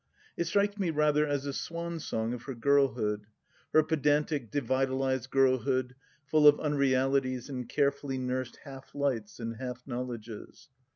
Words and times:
It 0.35 0.45
strikes 0.47 0.79
me 0.79 0.89
rather 0.89 1.27
as 1.27 1.43
the 1.43 1.53
swan 1.53 1.99
song 1.99 2.33
of 2.33 2.41
her 2.45 2.55
girlhood— 2.55 3.27
her 3.71 3.83
pedantic 3.83 4.49
devitalized 4.51 5.29
girlhood, 5.29 5.93
full 6.25 6.47
of 6.47 6.57
unrealities 6.59 7.49
and 7.49 7.69
carefully 7.69 8.17
nursed 8.17 8.55
half 8.63 8.95
lights 8.95 9.39
and 9.39 9.57
half 9.57 9.85
knowledges. 9.85 10.69